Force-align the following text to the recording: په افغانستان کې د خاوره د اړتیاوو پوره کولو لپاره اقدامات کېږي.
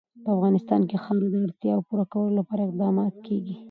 په 0.23 0.29
افغانستان 0.35 0.81
کې 0.89 0.95
د 0.97 1.01
خاوره 1.03 1.27
د 1.31 1.35
اړتیاوو 1.45 1.85
پوره 1.87 2.05
کولو 2.11 2.37
لپاره 2.39 2.61
اقدامات 2.63 3.13
کېږي. 3.27 3.55